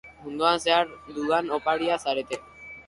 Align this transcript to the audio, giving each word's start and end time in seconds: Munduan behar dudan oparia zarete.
Munduan 0.21 0.57
behar 0.63 0.89
dudan 1.21 1.55
oparia 1.61 2.03
zarete. 2.07 2.43